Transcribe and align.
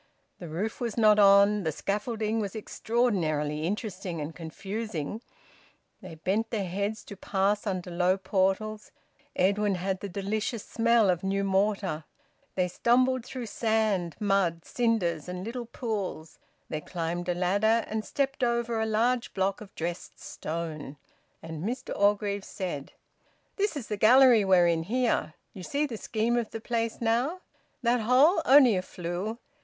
The 0.39 0.47
roof 0.49 0.81
was 0.81 0.97
not 0.97 1.19
on; 1.19 1.61
the 1.61 1.71
scaffolding 1.71 2.39
was 2.39 2.55
extraordinarily 2.55 3.67
interesting 3.67 4.19
and 4.19 4.35
confusing; 4.35 5.21
they 6.01 6.15
bent 6.15 6.49
their 6.49 6.65
heads 6.67 7.03
to 7.03 7.15
pass 7.15 7.67
under 7.67 7.91
low 7.91 8.17
portals; 8.17 8.89
Edwin 9.35 9.75
had 9.75 9.99
the 9.99 10.09
delicious 10.09 10.65
smell 10.65 11.11
of 11.11 11.23
new 11.23 11.43
mortar; 11.43 12.05
they 12.55 12.67
stumbled 12.67 13.23
through 13.23 13.45
sand, 13.45 14.15
mud, 14.19 14.65
cinders 14.65 15.29
and 15.29 15.43
little 15.45 15.67
pools; 15.67 16.39
they 16.67 16.81
climbed 16.81 17.29
a 17.29 17.35
ladder 17.35 17.85
and 17.87 18.03
stepped 18.03 18.43
over 18.43 18.81
a 18.81 18.87
large 18.87 19.35
block 19.35 19.61
of 19.61 19.75
dressed 19.75 20.19
stone, 20.19 20.97
and 21.43 21.63
Mr 21.63 21.95
Orgreave 21.95 22.43
said 22.43 22.93
"This 23.55 23.77
is 23.77 23.85
the 23.87 23.97
gallery 23.97 24.43
we're 24.43 24.65
in, 24.65 24.81
here. 24.81 25.35
You 25.53 25.61
see 25.61 25.85
the 25.85 25.95
scheme 25.95 26.37
of 26.37 26.49
the 26.49 26.59
place 26.59 27.01
now... 27.01 27.41
That 27.83 27.99
hole 27.99 28.41
only 28.47 28.75
a 28.75 28.81
flue. 28.81 29.37